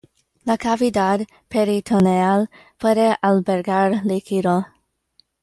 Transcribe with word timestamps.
La 0.45 0.57
cavidad 0.57 1.27
peritoneal 1.47 2.49
puede 2.79 3.17
albergar 3.21 4.03
líquido. 4.03 4.65